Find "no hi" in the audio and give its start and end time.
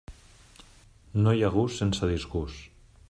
1.27-1.45